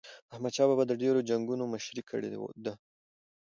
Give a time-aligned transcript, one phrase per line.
[0.33, 2.29] احمد شاه بابا د ډیرو جنګونو مشري کړې
[2.65, 2.73] ده.